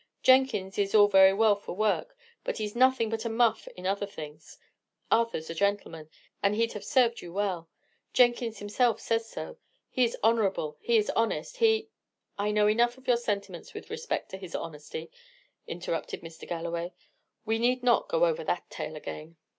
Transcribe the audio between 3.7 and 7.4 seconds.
in other things. Arthur's a gentleman, and he'd have served you